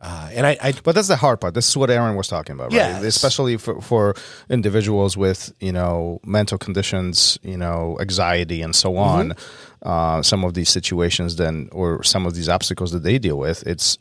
Uh, 0.03 0.29
and 0.33 0.45
I, 0.45 0.57
I, 0.61 0.73
But 0.83 0.95
that's 0.95 1.07
the 1.07 1.15
hard 1.15 1.39
part. 1.39 1.53
This 1.53 1.69
is 1.69 1.77
what 1.77 1.89
Erin 1.89 2.17
was 2.17 2.27
talking 2.27 2.55
about, 2.55 2.73
right? 2.97 3.05
Especially 3.05 3.55
for, 3.57 3.81
for 3.81 4.15
individuals 4.49 5.15
with, 5.15 5.53
you 5.61 5.71
know, 5.71 6.19
mental 6.25 6.57
conditions, 6.57 7.39
you 7.41 7.55
know, 7.55 7.97
anxiety 8.01 8.61
and 8.61 8.75
so 8.75 8.97
on. 8.97 9.33
Uh, 9.81 10.21
some 10.21 10.43
of 10.43 10.53
these 10.53 10.69
situations 10.69 11.37
then, 11.37 11.69
or 11.71 12.03
some 12.03 12.25
of 12.25 12.35
these 12.35 12.49
obstacles 12.49 12.91
that 12.91 13.03
they 13.03 13.17
deal 13.17 13.37
with, 13.37 13.65
it's 13.65 13.97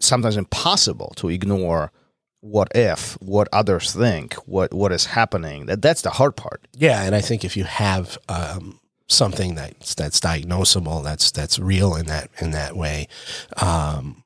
sometimes 0.00 0.36
impossible 0.36 1.12
to 1.16 1.28
ignore 1.28 1.92
what 2.40 2.68
if, 2.74 3.16
what 3.20 3.48
others 3.52 3.92
think, 3.92 4.34
what, 4.46 4.74
what 4.74 4.90
is 4.90 5.06
happening. 5.06 5.66
That 5.66 5.80
That's 5.80 6.02
the 6.02 6.10
hard 6.10 6.36
part. 6.36 6.66
yeah, 6.74 7.02
and 7.02 7.14
I 7.14 7.20
think 7.20 7.44
if 7.44 7.56
you 7.56 7.64
have 7.64 8.18
um, 8.28 8.80
something 9.08 9.54
that's 9.54 9.94
that's 9.94 10.20
diagnosable, 10.20 11.02
that's 11.04 11.30
that's 11.30 11.58
real 11.58 11.94
in 11.94 12.06
that 12.06 12.30
in 12.40 12.50
that 12.50 12.76
way, 12.76 13.08
um, 13.56 14.24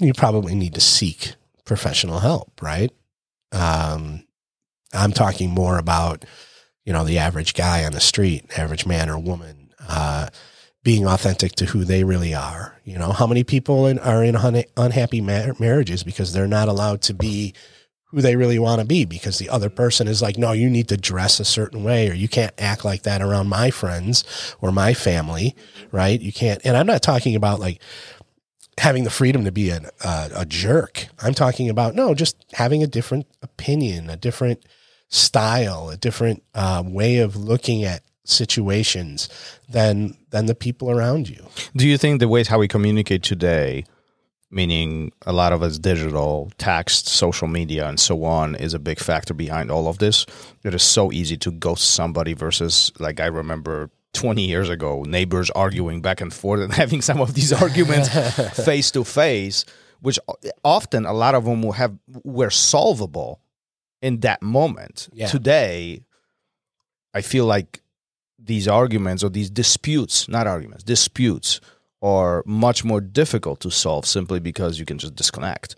you 0.00 0.12
probably 0.12 0.54
need 0.54 0.74
to 0.74 0.80
seek 0.80 1.34
professional 1.64 2.18
help, 2.18 2.60
right? 2.62 2.90
Um, 3.52 4.24
I'm 4.92 5.12
talking 5.12 5.50
more 5.50 5.78
about 5.78 6.24
you 6.84 6.92
know, 6.92 7.04
the 7.04 7.18
average 7.18 7.54
guy 7.54 7.84
on 7.84 7.92
the 7.92 8.00
street, 8.00 8.46
average 8.58 8.86
man 8.86 9.08
or 9.08 9.18
woman, 9.18 9.72
uh, 9.88 10.28
being 10.82 11.06
authentic 11.06 11.52
to 11.52 11.66
who 11.66 11.84
they 11.84 12.04
really 12.04 12.34
are. 12.34 12.80
You 12.84 12.98
know, 12.98 13.12
how 13.12 13.26
many 13.26 13.44
people 13.44 13.86
in, 13.86 13.98
are 13.98 14.24
in 14.24 14.34
un- 14.34 14.64
unhappy 14.76 15.20
ma- 15.20 15.52
marriages 15.58 16.02
because 16.02 16.32
they're 16.32 16.46
not 16.46 16.68
allowed 16.68 17.02
to 17.02 17.14
be 17.14 17.54
who 18.06 18.20
they 18.20 18.34
really 18.34 18.58
want 18.58 18.80
to 18.80 18.86
be 18.86 19.04
because 19.04 19.38
the 19.38 19.48
other 19.48 19.70
person 19.70 20.08
is 20.08 20.20
like, 20.20 20.36
no, 20.36 20.50
you 20.50 20.68
need 20.68 20.88
to 20.88 20.96
dress 20.96 21.38
a 21.38 21.44
certain 21.44 21.84
way 21.84 22.10
or 22.10 22.14
you 22.14 22.28
can't 22.28 22.54
act 22.58 22.84
like 22.84 23.02
that 23.02 23.22
around 23.22 23.48
my 23.48 23.70
friends 23.70 24.24
or 24.60 24.72
my 24.72 24.92
family, 24.92 25.54
right? 25.92 26.20
You 26.20 26.32
can't. 26.32 26.60
And 26.64 26.76
I'm 26.76 26.88
not 26.88 27.02
talking 27.02 27.36
about 27.36 27.60
like 27.60 27.80
having 28.80 29.04
the 29.04 29.10
freedom 29.10 29.44
to 29.44 29.52
be 29.52 29.68
a, 29.68 29.80
a, 30.02 30.30
a 30.36 30.46
jerk. 30.46 31.06
I'm 31.22 31.34
talking 31.34 31.68
about, 31.68 31.94
no, 31.94 32.14
just 32.14 32.36
having 32.52 32.82
a 32.82 32.86
different 32.86 33.26
opinion, 33.42 34.08
a 34.08 34.16
different 34.16 34.64
style, 35.08 35.90
a 35.90 35.98
different 35.98 36.42
uh, 36.54 36.82
way 36.86 37.18
of 37.18 37.36
looking 37.36 37.84
at 37.84 38.02
situations 38.24 39.28
than 39.68 40.16
than 40.30 40.46
the 40.46 40.54
people 40.54 40.90
around 40.90 41.28
you. 41.28 41.44
Do 41.76 41.86
you 41.86 41.98
think 41.98 42.20
the 42.20 42.28
ways 42.28 42.48
how 42.48 42.58
we 42.58 42.68
communicate 42.68 43.22
today, 43.22 43.84
meaning 44.50 45.12
a 45.26 45.32
lot 45.32 45.52
of 45.52 45.62
us 45.62 45.78
digital, 45.78 46.50
text, 46.56 47.06
social 47.08 47.48
media, 47.48 47.86
and 47.86 48.00
so 48.00 48.24
on, 48.24 48.54
is 48.54 48.72
a 48.72 48.78
big 48.78 48.98
factor 48.98 49.34
behind 49.34 49.70
all 49.70 49.88
of 49.88 49.98
this? 49.98 50.24
It 50.64 50.74
is 50.74 50.82
so 50.82 51.12
easy 51.12 51.36
to 51.38 51.50
ghost 51.50 51.92
somebody 51.92 52.32
versus 52.32 52.92
like 52.98 53.20
I 53.20 53.26
remember 53.26 53.90
20 54.12 54.46
years 54.46 54.68
ago, 54.68 55.02
neighbors 55.06 55.50
arguing 55.50 56.00
back 56.00 56.20
and 56.20 56.32
forth 56.32 56.60
and 56.60 56.72
having 56.82 57.00
some 57.02 57.20
of 57.20 57.34
these 57.34 57.52
arguments 57.52 58.08
face 58.64 58.90
to 58.92 59.04
face, 59.04 59.64
which 60.00 60.18
often 60.64 61.06
a 61.06 61.12
lot 61.12 61.34
of 61.34 61.44
them 61.44 61.62
will 61.62 61.72
have 61.72 61.96
were 62.24 62.50
solvable 62.50 63.40
in 64.02 64.20
that 64.20 64.42
moment. 64.42 65.08
Yeah. 65.12 65.26
Today, 65.28 66.02
I 67.14 67.20
feel 67.20 67.44
like 67.44 67.82
these 68.38 68.66
arguments 68.66 69.22
or 69.22 69.28
these 69.28 69.50
disputes, 69.50 70.28
not 70.28 70.46
arguments, 70.46 70.82
disputes 70.84 71.60
are 72.02 72.42
much 72.46 72.84
more 72.84 73.00
difficult 73.00 73.60
to 73.60 73.70
solve 73.70 74.06
simply 74.06 74.40
because 74.40 74.78
you 74.78 74.86
can 74.86 74.96
just 74.98 75.14
disconnect 75.14 75.76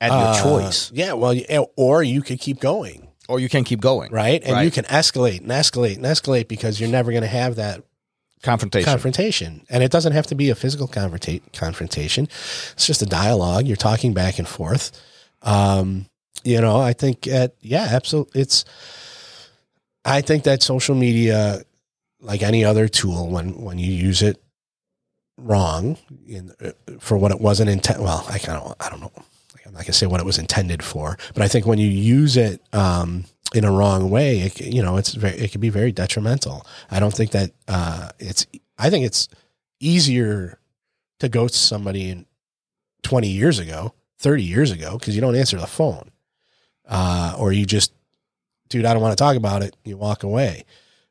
at 0.00 0.10
your 0.10 0.18
Uh, 0.18 0.42
choice 0.42 0.90
Yeah, 0.92 1.12
well, 1.12 1.34
or 1.76 2.02
you 2.02 2.22
could 2.22 2.40
keep 2.40 2.58
going, 2.58 3.08
or 3.30 3.40
you 3.40 3.48
can 3.48 3.64
keep 3.64 3.80
going. 3.80 4.10
right? 4.12 4.42
And 4.42 4.52
Right. 4.52 4.64
you 4.64 4.70
can 4.70 4.84
escalate 4.84 5.40
and 5.40 5.50
escalate 5.50 5.96
and 5.96 6.04
escalate 6.04 6.48
because 6.48 6.80
you're 6.80 6.90
never 6.90 7.10
going 7.12 7.22
to 7.22 7.28
have 7.28 7.56
that 7.56 7.82
Confrontation. 8.42 8.86
confrontation. 8.90 9.66
And 9.70 9.82
it 9.82 9.90
doesn't 9.92 10.12
have 10.12 10.26
to 10.28 10.34
be 10.34 10.50
a 10.50 10.54
physical 10.54 10.88
confronta- 10.88 11.42
confrontation. 11.52 12.24
It's 12.72 12.86
just 12.86 13.02
a 13.02 13.06
dialogue. 13.06 13.66
You're 13.66 13.76
talking 13.76 14.12
back 14.14 14.38
and 14.38 14.48
forth. 14.48 14.92
Um, 15.42 16.06
you 16.44 16.60
know, 16.60 16.80
I 16.80 16.92
think 16.94 17.26
at 17.28 17.54
yeah, 17.60 17.86
absolutely. 17.90 18.40
It's. 18.40 18.64
I 20.04 20.22
think 20.22 20.44
that 20.44 20.62
social 20.62 20.94
media, 20.94 21.62
like 22.20 22.42
any 22.42 22.64
other 22.64 22.88
tool, 22.88 23.28
when 23.28 23.60
when 23.62 23.78
you 23.78 23.92
use 23.92 24.22
it 24.22 24.42
wrong 25.36 25.98
in, 26.26 26.52
uh, 26.64 26.70
for 26.98 27.16
what 27.18 27.30
it 27.30 27.40
wasn't 27.40 27.68
intent. 27.70 28.00
Well, 28.02 28.24
I 28.28 28.38
kind 28.38 28.58
of 28.58 28.74
I 28.80 28.88
don't 28.88 29.00
know. 29.00 29.12
I'm 29.66 29.72
not 29.72 29.84
gonna 29.84 29.92
say 29.92 30.06
what 30.06 30.20
it 30.20 30.26
was 30.26 30.38
intended 30.38 30.82
for, 30.82 31.18
but 31.34 31.42
I 31.42 31.48
think 31.48 31.66
when 31.66 31.78
you 31.78 31.88
use 31.88 32.36
it 32.36 32.62
um, 32.72 33.24
in 33.54 33.64
a 33.64 33.72
wrong 33.72 34.10
way, 34.10 34.40
it, 34.40 34.60
you 34.60 34.82
know, 34.82 34.96
it's 34.96 35.14
very, 35.14 35.36
it 35.36 35.52
can 35.52 35.60
be 35.60 35.68
very 35.68 35.92
detrimental. 35.92 36.66
I 36.90 37.00
don't 37.00 37.14
think 37.14 37.32
that 37.32 37.50
uh, 37.68 38.10
it's. 38.18 38.46
I 38.78 38.88
think 38.88 39.04
it's 39.04 39.28
easier 39.80 40.58
to 41.18 41.28
ghost 41.28 41.54
somebody 41.54 42.10
in 42.10 42.26
20 43.02 43.28
years 43.28 43.58
ago, 43.58 43.94
30 44.18 44.42
years 44.42 44.70
ago, 44.70 44.98
because 44.98 45.14
you 45.14 45.20
don't 45.20 45.36
answer 45.36 45.58
the 45.58 45.66
phone, 45.66 46.10
uh, 46.88 47.34
or 47.38 47.52
you 47.52 47.66
just, 47.66 47.92
dude, 48.68 48.84
I 48.84 48.92
don't 48.92 49.02
want 49.02 49.16
to 49.16 49.22
talk 49.22 49.36
about 49.36 49.62
it. 49.62 49.76
You 49.84 49.96
walk 49.96 50.22
away. 50.22 50.64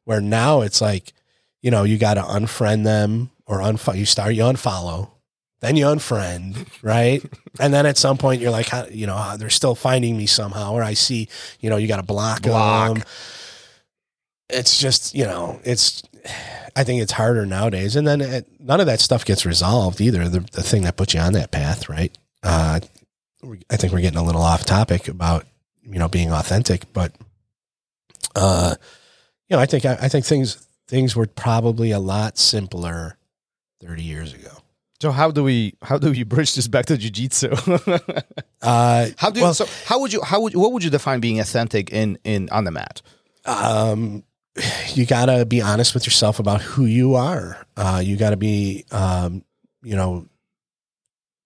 Where 0.05 0.21
now 0.21 0.61
it's 0.61 0.81
like, 0.81 1.13
you 1.61 1.69
know, 1.69 1.83
you 1.83 1.97
got 1.97 2.15
to 2.15 2.21
unfriend 2.21 2.83
them 2.83 3.29
or 3.45 3.59
unfollow. 3.59 3.97
You 3.97 4.05
start, 4.05 4.33
you 4.33 4.43
unfollow, 4.43 5.11
then 5.61 5.75
you 5.75 5.85
unfriend, 5.85 6.67
right? 6.81 7.23
and 7.59 7.73
then 7.73 7.85
at 7.85 7.97
some 7.97 8.17
point 8.17 8.41
you're 8.41 8.51
like, 8.51 8.69
you 8.91 9.05
know, 9.07 9.15
uh, 9.15 9.35
they're 9.37 9.49
still 9.49 9.75
finding 9.75 10.15
me 10.17 10.25
somehow, 10.25 10.73
or 10.73 10.83
I 10.83 10.93
see, 10.93 11.27
you 11.59 11.69
know, 11.69 11.77
you 11.77 11.87
got 11.87 11.97
to 11.97 12.03
block, 12.03 12.43
Block. 12.43 12.93
them. 12.95 13.03
It's 14.49 14.77
just, 14.79 15.13
you 15.13 15.25
know, 15.25 15.59
it's. 15.63 16.03
I 16.75 16.83
think 16.83 17.01
it's 17.01 17.11
harder 17.13 17.45
nowadays, 17.45 17.95
and 17.95 18.07
then 18.07 18.21
it, 18.21 18.47
none 18.59 18.79
of 18.79 18.85
that 18.85 18.99
stuff 18.99 19.25
gets 19.25 19.45
resolved 19.45 19.99
either. 20.01 20.27
The, 20.29 20.39
the 20.51 20.61
thing 20.63 20.83
that 20.83 20.97
puts 20.97 21.13
you 21.13 21.19
on 21.19 21.33
that 21.33 21.51
path, 21.51 21.89
right? 21.89 22.15
Uh, 22.43 22.79
we- 23.43 23.61
I 23.69 23.77
think 23.77 23.91
we're 23.93 24.01
getting 24.01 24.19
a 24.19 24.23
little 24.23 24.41
off 24.41 24.65
topic 24.65 25.07
about 25.07 25.45
you 25.83 25.97
know 25.99 26.07
being 26.07 26.31
authentic, 26.31 26.91
but 26.93 27.13
uh, 28.35 28.75
you 29.49 29.55
know, 29.57 29.61
I 29.61 29.65
think 29.65 29.85
I, 29.85 29.97
I 30.01 30.07
think 30.09 30.25
things 30.25 30.55
things 30.87 31.15
were 31.15 31.25
probably 31.27 31.91
a 31.91 31.99
lot 31.99 32.37
simpler 32.37 33.17
thirty 33.81 34.03
years 34.03 34.33
ago. 34.33 34.51
So 35.01 35.11
how 35.11 35.31
do 35.31 35.43
we 35.43 35.75
how 35.81 35.97
do 35.97 36.11
we 36.11 36.23
bridge 36.33 36.55
this 36.55 36.67
back 36.67 36.85
to 36.87 36.97
jiu-jitsu? 36.97 37.55
Uh, 38.61 39.07
how 39.15 39.29
do 39.29 39.39
you, 39.39 39.45
Well- 39.45 39.53
so 39.53 39.65
how 39.85 40.01
would 40.01 40.11
you 40.11 40.21
how 40.21 40.41
would 40.41 40.53
what 40.53 40.73
would 40.73 40.83
you 40.83 40.89
define 40.89 41.21
being 41.21 41.39
authentic 41.39 41.91
in 41.91 42.19
in 42.25 42.49
on 42.49 42.65
the 42.65 42.71
mat? 42.71 43.01
um, 43.45 44.23
you 44.93 45.05
got 45.05 45.27
to 45.27 45.45
be 45.45 45.61
honest 45.61 45.93
with 45.93 46.05
yourself 46.05 46.39
about 46.39 46.61
who 46.61 46.83
you 46.83 47.15
are. 47.15 47.65
Uh, 47.77 48.01
you 48.03 48.17
got 48.17 48.31
to 48.31 48.37
be, 48.37 48.83
um, 48.91 49.45
you 49.81 49.95
know, 49.95 50.27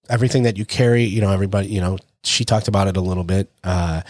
everything 0.09 0.41
that 0.43 0.57
you 0.57 0.65
carry. 0.65 1.03
You 1.03 1.21
know, 1.21 1.31
everybody. 1.31 1.67
You 1.67 1.81
know, 1.81 1.99
she 2.23 2.43
talked 2.43 2.67
about 2.67 2.87
it 2.87 2.97
a 2.97 3.01
little 3.01 3.23
bit. 3.23 3.51
Uh, 3.63 4.01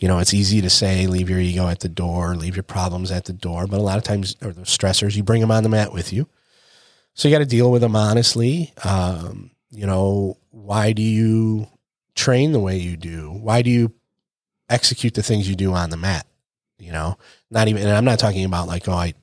you 0.00 0.08
know, 0.08 0.18
it's 0.18 0.34
easy 0.34 0.60
to 0.60 0.68
say 0.70 1.06
leave 1.06 1.30
your 1.30 1.38
ego 1.38 1.68
at 1.68 1.78
the 1.78 1.88
door, 1.88 2.34
leave 2.34 2.56
your 2.56 2.64
problems 2.64 3.12
at 3.12 3.26
the 3.26 3.32
door, 3.32 3.68
but 3.68 3.78
a 3.78 3.82
lot 3.82 3.98
of 3.98 4.02
times, 4.02 4.34
or 4.42 4.52
the 4.52 4.62
stressors, 4.62 5.14
you 5.14 5.22
bring 5.22 5.40
them 5.40 5.52
on 5.52 5.62
the 5.62 5.68
mat 5.68 5.92
with 5.92 6.12
you. 6.12 6.26
So 7.18 7.26
you 7.26 7.34
got 7.34 7.40
to 7.40 7.46
deal 7.46 7.72
with 7.72 7.82
them 7.82 7.96
honestly. 7.96 8.72
Um, 8.84 9.50
you 9.70 9.86
know, 9.86 10.38
why 10.50 10.92
do 10.92 11.02
you 11.02 11.66
train 12.14 12.52
the 12.52 12.60
way 12.60 12.76
you 12.76 12.96
do? 12.96 13.32
Why 13.32 13.62
do 13.62 13.70
you 13.70 13.92
execute 14.70 15.14
the 15.14 15.22
things 15.24 15.48
you 15.48 15.56
do 15.56 15.72
on 15.74 15.90
the 15.90 15.96
mat? 15.96 16.28
You 16.78 16.92
know, 16.92 17.18
not 17.50 17.66
even, 17.66 17.82
and 17.82 17.90
I'm 17.90 18.04
not 18.04 18.20
talking 18.20 18.44
about 18.44 18.68
like, 18.68 18.88
oh, 18.88 18.92
I, 18.92 19.14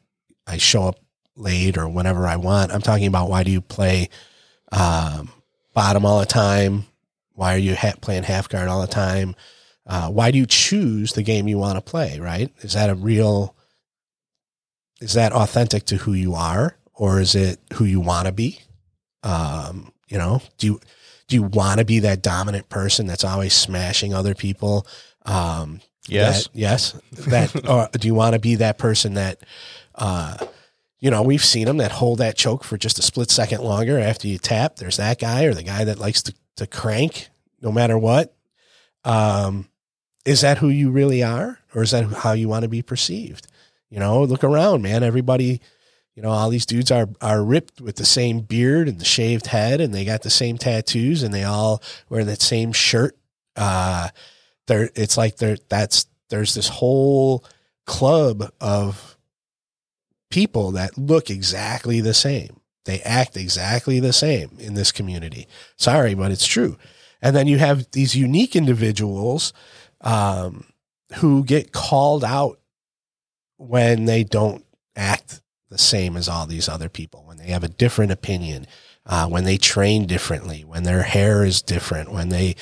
I 0.46 0.58
show 0.58 0.84
up 0.84 1.00
late 1.38 1.78
or 1.78 1.88
whenever 1.88 2.28
I 2.28 2.36
want. 2.36 2.74
I'm 2.74 2.82
talking 2.82 3.08
about 3.08 3.30
why 3.30 3.44
do 3.44 3.52
you 3.52 3.62
play 3.62 4.10
um, 4.74 5.32
bottom 5.74 6.06
all 6.06 6.20
the 6.20 6.26
time? 6.26 6.88
Why 7.32 7.56
are 7.56 7.60
you 7.60 7.76
ha- 7.76 7.94
playing 8.02 8.24
half 8.24 8.50
guard 8.50 8.68
all 8.68 8.82
the 8.82 8.88
time? 8.88 9.36
Uh, 9.88 10.10
why 10.10 10.32
do 10.32 10.38
you 10.38 10.46
choose 10.46 11.14
the 11.14 11.24
game 11.24 11.48
you 11.48 11.58
want 11.58 11.78
to 11.78 11.82
play? 11.82 12.20
Right? 12.20 12.54
Is 12.58 12.74
that 12.74 12.90
a 12.90 12.96
real? 12.96 13.56
Is 15.00 15.14
that 15.14 15.32
authentic 15.32 15.86
to 15.86 15.96
who 15.96 16.12
you 16.12 16.34
are, 16.36 16.76
or 16.96 17.20
is 17.20 17.36
it 17.36 17.60
who 17.74 17.86
you 17.86 18.00
want 18.00 18.26
to 18.28 18.32
be? 18.32 18.60
Um, 19.24 19.92
you 20.08 20.18
know, 20.18 20.42
do 20.58 20.68
you 20.68 20.80
do 21.28 21.36
you 21.36 21.44
want 21.44 21.80
to 21.80 21.86
be 21.86 22.00
that 22.00 22.22
dominant 22.22 22.70
person 22.70 23.08
that's 23.08 23.24
always 23.24 23.54
smashing 23.54 24.14
other 24.14 24.36
people? 24.36 24.86
Um, 25.26 25.82
Yes. 26.08 26.44
that- 26.44 26.56
yes. 26.56 26.94
That 27.30 27.68
or 27.68 27.90
do 27.94 28.08
you 28.08 28.14
want 28.14 28.34
to 28.34 28.40
be 28.40 28.56
that 28.56 28.78
person 28.78 29.16
that 29.16 29.40
uh 29.96 30.38
you 31.00 31.12
know, 31.12 31.22
we've 31.24 31.44
seen 31.44 31.66
them 31.66 31.78
that 31.78 31.92
hold 31.92 32.20
that 32.20 32.36
choke 32.38 32.64
for 32.64 32.78
just 32.78 32.98
a 32.98 33.02
split 33.02 33.30
second 33.30 33.62
longer 33.62 34.00
after 34.00 34.28
you 34.28 34.38
tap. 34.38 34.78
There's 34.78 34.98
that 34.98 35.20
guy 35.20 35.44
or 35.44 35.54
the 35.54 35.62
guy 35.64 35.84
that 35.84 36.00
likes 36.00 36.24
to, 36.24 36.34
to 36.56 36.66
crank 36.66 37.30
no 37.62 37.72
matter 37.72 37.98
what. 37.98 38.34
Um, 39.04 39.68
is 40.26 40.42
that 40.42 40.58
who 40.60 40.70
you 40.70 40.90
really 40.90 41.22
are? 41.22 41.60
Or 41.76 41.84
is 41.84 41.92
that 41.92 42.06
how 42.06 42.32
you 42.32 42.48
want 42.48 42.64
to 42.64 42.70
be 42.70 42.82
perceived? 42.82 43.46
You 43.90 44.00
know, 44.00 44.24
look 44.24 44.44
around, 44.44 44.82
man. 44.82 45.04
Everybody, 45.04 45.62
you 46.16 46.24
know, 46.24 46.30
all 46.30 46.50
these 46.50 46.66
dudes 46.66 46.92
are 46.92 47.10
are 47.22 47.44
ripped 47.44 47.82
with 47.82 47.98
the 47.98 48.06
same 48.06 48.40
beard 48.40 48.88
and 48.88 49.00
the 49.00 49.06
shaved 49.06 49.48
head 49.48 49.82
and 49.82 49.94
they 49.94 50.06
got 50.06 50.22
the 50.22 50.30
same 50.30 50.58
tattoos 50.58 51.24
and 51.24 51.34
they 51.34 51.44
all 51.44 51.82
wear 52.10 52.24
that 52.24 52.42
same 52.42 52.72
shirt. 52.72 53.18
Uh 53.56 54.10
there 54.68 54.90
it's 54.96 55.18
like 55.18 55.38
there 55.38 55.58
that's 55.70 56.08
there's 56.30 56.54
this 56.54 56.70
whole 56.70 57.44
club 57.86 58.52
of 58.60 59.18
people 60.30 60.72
that 60.72 60.98
look 60.98 61.30
exactly 61.30 62.02
the 62.02 62.14
same. 62.14 62.60
They 62.86 63.02
act 63.02 63.36
exactly 63.36 64.00
the 64.00 64.14
same 64.14 64.52
in 64.60 64.74
this 64.74 64.92
community. 64.92 65.48
Sorry, 65.76 66.14
but 66.14 66.32
it's 66.32 66.46
true. 66.46 66.78
And 67.22 67.36
then 67.36 67.48
you 67.48 67.58
have 67.58 67.90
these 67.92 68.16
unique 68.16 68.56
individuals 68.56 69.54
um, 70.02 70.66
who 71.16 71.44
get 71.44 71.72
called 71.72 72.24
out 72.24 72.60
when 73.58 74.06
they 74.06 74.24
don't 74.24 74.64
act 74.96 75.42
the 75.76 75.82
same 75.82 76.16
as 76.16 76.30
all 76.30 76.46
these 76.46 76.70
other 76.70 76.88
people, 76.88 77.24
when 77.26 77.36
they 77.36 77.48
have 77.48 77.64
a 77.64 77.68
different 77.68 78.14
opinion, 78.14 78.66
uh, 79.06 79.28
when 79.28 79.44
they 79.44 79.58
train 79.58 80.06
differently, 80.06 80.64
when 80.64 80.84
their 80.84 81.04
hair 81.04 81.44
is 81.44 81.62
different, 81.62 82.14
when 82.14 82.30
they, 82.30 82.56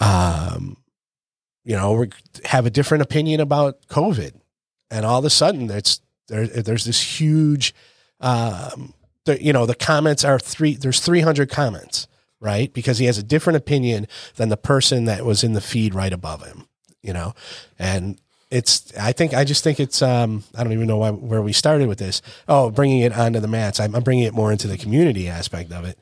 um, 0.00 0.76
you 1.64 1.74
know, 1.74 2.06
have 2.44 2.64
a 2.64 2.70
different 2.70 3.02
opinion 3.02 3.40
about 3.40 3.84
COVID, 3.88 4.32
and 4.92 5.04
all 5.04 5.18
of 5.18 5.24
a 5.24 5.30
sudden, 5.30 5.68
it's 5.70 6.00
there. 6.28 6.46
There's 6.46 6.84
this 6.84 7.20
huge, 7.20 7.74
um, 8.20 8.94
the, 9.24 9.42
you 9.42 9.52
know, 9.52 9.66
the 9.66 9.74
comments 9.74 10.24
are 10.24 10.38
three. 10.38 10.76
There's 10.76 11.00
300 11.00 11.50
comments, 11.50 12.06
right? 12.38 12.72
Because 12.72 12.98
he 12.98 13.06
has 13.06 13.18
a 13.18 13.24
different 13.24 13.56
opinion 13.56 14.06
than 14.36 14.50
the 14.50 14.56
person 14.56 15.06
that 15.06 15.24
was 15.24 15.42
in 15.42 15.54
the 15.54 15.60
feed 15.60 15.94
right 15.96 16.12
above 16.12 16.44
him, 16.44 16.68
you 17.02 17.12
know, 17.12 17.34
and 17.76 18.20
it's 18.50 18.96
I 18.96 19.12
think 19.12 19.34
I 19.34 19.44
just 19.44 19.64
think 19.64 19.80
it's 19.80 20.02
um 20.02 20.44
I 20.54 20.62
don't 20.62 20.72
even 20.72 20.86
know 20.86 20.98
why, 20.98 21.10
where 21.10 21.42
we 21.42 21.52
started 21.52 21.88
with 21.88 21.98
this. 21.98 22.22
Oh, 22.48 22.70
bringing 22.70 23.00
it 23.00 23.16
onto 23.16 23.40
the 23.40 23.48
mats. 23.48 23.80
I'm, 23.80 23.94
I'm 23.94 24.02
bringing 24.02 24.24
it 24.24 24.34
more 24.34 24.52
into 24.52 24.68
the 24.68 24.78
community 24.78 25.28
aspect 25.28 25.72
of 25.72 25.84
it. 25.84 25.98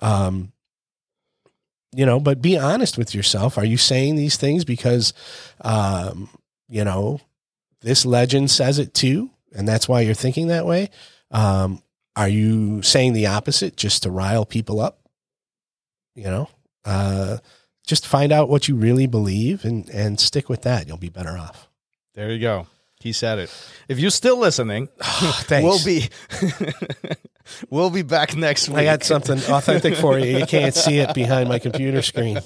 Um, 0.00 0.52
you 1.94 2.04
know, 2.04 2.20
but 2.20 2.42
be 2.42 2.58
honest 2.58 2.98
with 2.98 3.14
yourself. 3.14 3.56
Are 3.56 3.64
you 3.64 3.78
saying 3.78 4.16
these 4.16 4.36
things 4.36 4.64
because, 4.64 5.14
um, 5.62 6.28
you 6.68 6.84
know, 6.84 7.20
this 7.80 8.04
legend 8.04 8.50
says 8.50 8.78
it 8.78 8.92
too, 8.92 9.30
and 9.54 9.66
that's 9.66 9.88
why 9.88 10.02
you're 10.02 10.14
thinking 10.14 10.48
that 10.48 10.66
way? 10.66 10.90
Um, 11.30 11.82
are 12.14 12.28
you 12.28 12.82
saying 12.82 13.14
the 13.14 13.28
opposite 13.28 13.76
just 13.76 14.02
to 14.02 14.10
rile 14.10 14.44
people 14.44 14.80
up? 14.80 15.00
You 16.14 16.24
know, 16.24 16.48
uh, 16.84 17.38
just 17.86 18.06
find 18.06 18.32
out 18.32 18.50
what 18.50 18.68
you 18.68 18.76
really 18.76 19.06
believe 19.06 19.64
and 19.64 19.88
and 19.88 20.20
stick 20.20 20.50
with 20.50 20.62
that. 20.62 20.86
You'll 20.86 20.98
be 20.98 21.08
better 21.08 21.38
off. 21.38 21.68
There 22.16 22.32
you 22.32 22.40
go. 22.40 22.66
He 22.98 23.12
said 23.12 23.38
it. 23.38 23.50
If 23.88 24.00
you're 24.00 24.10
still 24.10 24.38
listening, 24.38 24.88
Thanks. 25.02 25.64
we'll 25.64 25.84
be 25.84 26.08
we'll 27.70 27.90
be 27.90 28.00
back 28.02 28.34
next 28.34 28.68
week. 28.70 28.78
I 28.78 28.84
got 28.84 29.04
something 29.04 29.38
authentic 29.38 29.94
for 29.96 30.18
you. 30.18 30.38
You 30.38 30.46
can't 30.46 30.74
see 30.74 30.98
it 30.98 31.14
behind 31.14 31.48
my 31.48 31.58
computer 31.58 32.00
screen. 32.02 32.38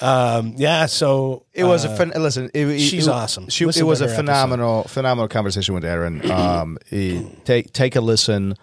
um, 0.00 0.54
yeah, 0.56 0.86
so 0.86 1.44
It 1.52 1.64
was 1.64 1.84
uh, 1.86 1.90
a 1.90 1.96
phen- 1.96 2.14
listen. 2.16 2.50
It, 2.52 2.66
it- 2.68 2.80
she's 2.80 3.06
it- 3.06 3.10
awesome. 3.12 3.48
She, 3.48 3.64
it 3.64 3.66
was 3.66 3.76
a 3.78 3.82
her 3.84 4.10
episode. 4.10 4.16
phenomenal, 4.16 4.82
phenomenal 4.84 5.28
conversation 5.28 5.74
with 5.74 5.84
Erin. 5.84 6.28
Um, 6.30 6.78
take 7.44 7.72
take 7.72 7.96
a 7.96 8.00
listen 8.00 8.56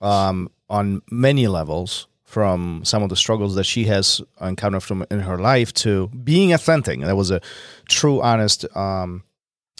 um, 0.00 0.50
on 0.68 1.00
many 1.10 1.46
levels 1.46 2.08
from 2.34 2.84
some 2.84 3.04
of 3.04 3.08
the 3.10 3.16
struggles 3.16 3.54
that 3.54 3.64
she 3.64 3.84
has 3.84 4.20
encountered 4.40 4.82
from 4.82 5.04
in 5.08 5.20
her 5.20 5.38
life 5.38 5.72
to 5.72 6.08
being 6.08 6.52
authentic. 6.52 7.00
That 7.00 7.16
was 7.16 7.30
a 7.30 7.40
true, 7.88 8.20
honest 8.20 8.66
um, 8.76 9.22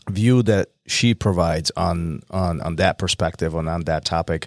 view 0.08 0.42
that 0.44 0.68
she 0.86 1.14
provides 1.14 1.72
on 1.76 2.20
on 2.30 2.60
on 2.60 2.76
that 2.76 2.98
perspective 2.98 3.56
on 3.56 3.66
on 3.68 3.82
that 3.84 4.04
topic. 4.04 4.46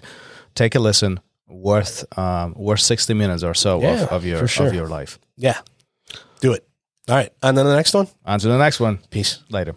Take 0.54 0.74
a 0.74 0.80
listen. 0.80 1.20
Worth 1.48 2.04
um, 2.18 2.54
worth 2.56 2.80
sixty 2.80 3.14
minutes 3.14 3.42
or 3.42 3.54
so 3.54 3.80
Yeah, 3.80 4.02
of, 4.04 4.08
of 4.12 4.24
your 4.24 4.48
sure. 4.48 4.68
of 4.68 4.74
your 4.74 4.88
life. 4.88 5.18
yeah, 5.36 5.60
do 6.40 6.52
it. 6.54 6.64
All 7.08 7.14
right, 7.16 7.30
and 7.42 7.56
then 7.56 7.66
the 7.66 7.76
next 7.76 7.94
one. 7.94 8.06
On 8.24 8.38
to 8.38 8.48
the 8.48 8.58
next 8.58 8.80
one. 8.80 8.98
Peace. 9.10 9.42
Later. 9.50 9.74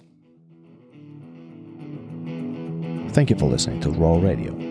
Thank 3.14 3.30
you 3.30 3.38
for 3.38 3.46
listening 3.50 3.82
to 3.82 3.90
Roll 3.92 4.22
Radio. 4.22 4.71